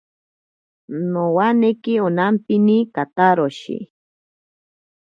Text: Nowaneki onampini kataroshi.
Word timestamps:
Nowaneki 1.11 1.93
onampini 2.07 2.77
kataroshi. 2.95 3.77